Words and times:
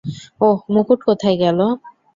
অহ, 0.41 0.57
মুকুট 0.73 0.99
কোথায় 1.07 1.37
গেল? 1.37 1.59